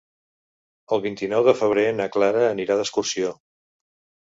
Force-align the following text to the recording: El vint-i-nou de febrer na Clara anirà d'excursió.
El 0.97 1.03
vint-i-nou 1.03 1.43
de 1.49 1.55
febrer 1.59 1.85
na 1.99 2.09
Clara 2.17 2.43
anirà 2.55 2.81
d'excursió. 2.83 3.33